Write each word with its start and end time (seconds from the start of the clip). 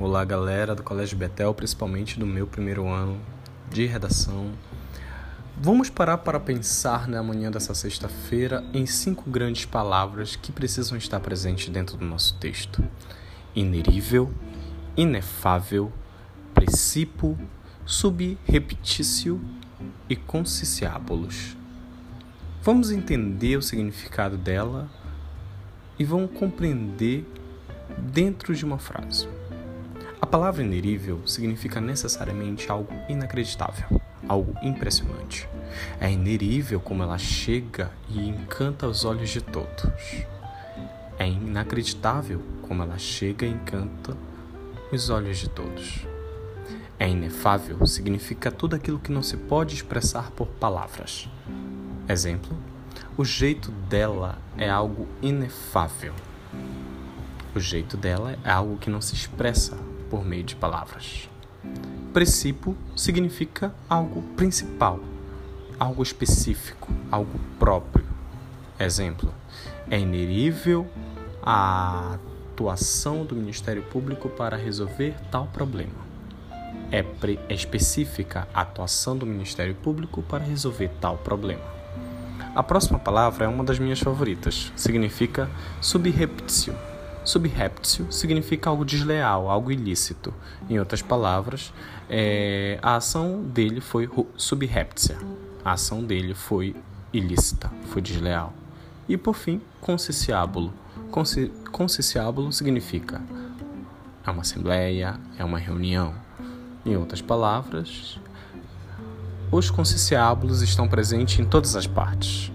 Olá, 0.00 0.24
galera 0.24 0.76
do 0.76 0.82
Colégio 0.84 1.18
Betel, 1.18 1.52
principalmente 1.52 2.20
do 2.20 2.24
meu 2.24 2.46
primeiro 2.46 2.86
ano 2.86 3.20
de 3.68 3.84
redação. 3.84 4.52
Vamos 5.60 5.90
parar 5.90 6.18
para 6.18 6.38
pensar 6.38 7.08
na 7.08 7.20
manhã 7.20 7.50
dessa 7.50 7.74
sexta-feira 7.74 8.64
em 8.72 8.86
cinco 8.86 9.28
grandes 9.28 9.64
palavras 9.64 10.36
que 10.36 10.52
precisam 10.52 10.96
estar 10.96 11.18
presentes 11.18 11.68
dentro 11.68 11.96
do 11.96 12.04
nosso 12.04 12.36
texto: 12.36 12.80
inerível, 13.56 14.32
inefável, 14.96 15.92
precipo, 16.54 17.36
subrepetício 17.84 19.40
e 20.08 20.14
consciábulos. 20.14 21.56
Vamos 22.62 22.92
entender 22.92 23.56
o 23.56 23.62
significado 23.62 24.36
dela 24.36 24.88
e 25.98 26.04
vamos 26.04 26.30
compreender 26.38 27.26
dentro 27.98 28.54
de 28.54 28.64
uma 28.64 28.78
frase. 28.78 29.26
A 30.20 30.26
palavra 30.26 30.64
inerível 30.64 31.24
significa 31.26 31.80
necessariamente 31.80 32.70
algo 32.70 32.92
inacreditável, 33.08 34.00
algo 34.26 34.52
impressionante. 34.62 35.48
É 36.00 36.10
inerível 36.10 36.80
como 36.80 37.04
ela 37.04 37.16
chega 37.16 37.92
e 38.08 38.28
encanta 38.28 38.88
os 38.88 39.04
olhos 39.04 39.30
de 39.30 39.40
todos. 39.40 40.24
É 41.20 41.26
inacreditável 41.26 42.42
como 42.62 42.82
ela 42.82 42.98
chega 42.98 43.46
e 43.46 43.50
encanta 43.50 44.16
os 44.92 45.08
olhos 45.08 45.38
de 45.38 45.48
todos. 45.48 46.04
É 46.98 47.08
inefável 47.08 47.86
significa 47.86 48.50
tudo 48.50 48.74
aquilo 48.74 48.98
que 48.98 49.12
não 49.12 49.22
se 49.22 49.36
pode 49.36 49.76
expressar 49.76 50.32
por 50.32 50.48
palavras. 50.48 51.28
Exemplo: 52.08 52.56
o 53.16 53.24
jeito 53.24 53.70
dela 53.70 54.36
é 54.56 54.68
algo 54.68 55.06
inefável. 55.22 56.12
O 57.54 57.60
jeito 57.60 57.96
dela 57.96 58.36
é 58.44 58.50
algo 58.50 58.78
que 58.78 58.90
não 58.90 59.00
se 59.00 59.14
expressa 59.14 59.78
por 60.08 60.24
meio 60.24 60.44
de 60.44 60.56
palavras. 60.56 61.28
Princípio 62.12 62.76
significa 62.96 63.74
algo 63.88 64.22
principal, 64.36 65.00
algo 65.78 66.02
específico, 66.02 66.92
algo 67.10 67.38
próprio. 67.58 68.06
Exemplo: 68.78 69.32
é 69.90 69.98
inerível 69.98 70.86
a 71.42 72.18
atuação 72.52 73.24
do 73.24 73.36
Ministério 73.36 73.82
Público 73.82 74.28
para 74.28 74.56
resolver 74.56 75.14
tal 75.30 75.46
problema. 75.46 76.08
É, 76.90 77.04
é 77.48 77.54
específica 77.54 78.48
a 78.52 78.62
atuação 78.62 79.16
do 79.16 79.26
Ministério 79.26 79.74
Público 79.74 80.22
para 80.22 80.44
resolver 80.44 80.90
tal 81.00 81.18
problema. 81.18 81.62
A 82.54 82.62
próxima 82.62 82.98
palavra 82.98 83.44
é 83.44 83.48
uma 83.48 83.62
das 83.62 83.78
minhas 83.78 84.00
favoritas. 84.00 84.72
Significa 84.74 85.48
subreptício 85.80 86.74
Subreptício 87.28 88.10
significa 88.10 88.70
algo 88.70 88.86
desleal, 88.86 89.50
algo 89.50 89.70
ilícito. 89.70 90.32
Em 90.66 90.78
outras 90.78 91.02
palavras, 91.02 91.74
é, 92.08 92.78
a 92.80 92.96
ação 92.96 93.42
dele 93.42 93.82
foi 93.82 94.08
subreptícia. 94.34 95.18
A 95.62 95.72
ação 95.72 96.02
dele 96.02 96.32
foi 96.32 96.74
ilícita, 97.12 97.70
foi 97.88 98.00
desleal. 98.00 98.54
E 99.06 99.18
por 99.18 99.34
fim, 99.34 99.60
conciciábulo. 99.78 100.72
Conciciábulo 101.70 102.50
significa 102.50 103.20
é 104.26 104.30
uma 104.30 104.40
assembleia, 104.40 105.20
é 105.36 105.44
uma 105.44 105.58
reunião. 105.58 106.14
Em 106.86 106.96
outras 106.96 107.20
palavras, 107.20 108.18
os 109.52 109.70
conciciábulos 109.70 110.62
estão 110.62 110.88
presentes 110.88 111.38
em 111.38 111.44
todas 111.44 111.76
as 111.76 111.86
partes. 111.86 112.50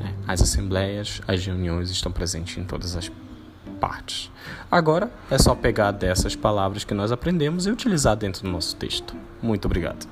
Né? 0.00 0.12
As 0.26 0.42
assembleias, 0.42 1.20
as 1.28 1.46
reuniões 1.46 1.90
estão 1.90 2.10
presentes 2.10 2.58
em 2.58 2.64
todas 2.64 2.96
as 2.96 3.08
partes 3.08 3.29
partes. 3.80 4.30
Agora 4.70 5.10
é 5.30 5.38
só 5.38 5.54
pegar 5.54 5.90
dessas 5.90 6.36
palavras 6.36 6.84
que 6.84 6.94
nós 6.94 7.12
aprendemos 7.12 7.66
e 7.66 7.70
utilizar 7.70 8.16
dentro 8.16 8.42
do 8.42 8.50
nosso 8.50 8.76
texto. 8.76 9.14
Muito 9.42 9.64
obrigado. 9.64 10.06